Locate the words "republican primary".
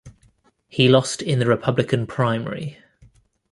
1.45-2.79